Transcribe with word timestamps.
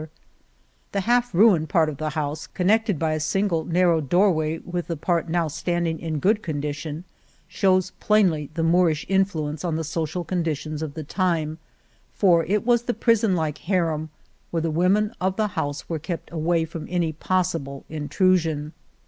* 0.01 0.01
There 0.01 0.07
is 0.07 0.09
* 0.61 0.91
The 0.93 1.01
half 1.01 1.31
ruined 1.31 1.69
part 1.69 1.87
of 1.87 1.97
the 1.97 2.09
house, 2.09 2.47
connected 2.47 2.97
by 2.97 3.13
a 3.13 3.19
single 3.19 3.65
nar 3.65 3.89
row 3.89 4.01
doorway 4.01 4.57
with 4.57 4.87
the 4.87 4.97
part 4.97 5.29
now 5.29 5.47
standing 5.47 5.99
in 5.99 6.17
good 6.17 6.41
condition, 6.41 7.03
shows 7.47 7.91
plainly 7.99 8.49
the 8.55 8.63
Moorish 8.63 9.05
influence 9.07 9.63
on 9.63 9.75
the 9.75 9.83
social 9.83 10.23
conditions 10.23 10.81
of 10.81 10.95
the 10.95 11.03
time, 11.03 11.59
for 12.15 12.43
it 12.45 12.65
was 12.65 12.81
the 12.81 12.95
prison 12.95 13.35
like 13.35 13.59
harem 13.59 14.09
where 14.49 14.61
the 14.61 14.71
women 14.71 15.13
of 15.21 15.35
the 15.35 15.49
house 15.49 15.87
were 15.87 15.99
kept 15.99 16.31
away 16.31 16.65
from 16.65 16.87
any 16.89 17.13
possible 17.13 17.85
intrusion. 17.87 18.73